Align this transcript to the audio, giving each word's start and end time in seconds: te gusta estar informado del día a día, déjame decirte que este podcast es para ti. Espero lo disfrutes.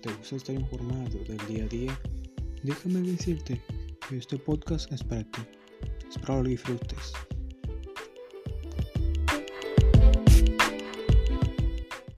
te 0.00 0.12
gusta 0.12 0.36
estar 0.36 0.54
informado 0.54 1.18
del 1.24 1.38
día 1.46 1.64
a 1.64 1.68
día, 1.68 2.00
déjame 2.62 3.00
decirte 3.00 3.60
que 4.08 4.16
este 4.16 4.38
podcast 4.38 4.90
es 4.92 5.02
para 5.02 5.24
ti. 5.24 5.42
Espero 6.08 6.42
lo 6.42 6.48
disfrutes. 6.48 7.12